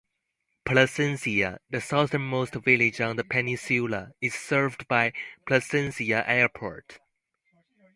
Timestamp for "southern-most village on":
1.79-3.17